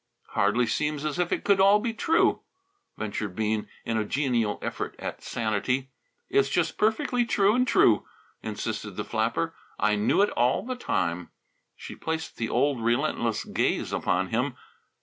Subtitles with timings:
[0.29, 2.41] "Hardly seems as if it could all be true,"
[2.97, 5.91] ventured Bean in a genial effort at sanity.
[6.27, 8.07] "It's just perfectly true and true,"
[8.41, 9.53] insisted the flapper.
[9.79, 11.29] "I knew it all the time."
[11.75, 14.55] She placed the old relentless gaze upon him.